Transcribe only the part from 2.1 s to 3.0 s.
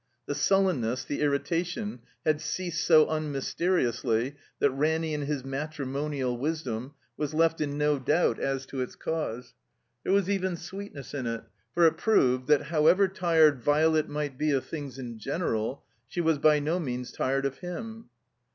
had ceased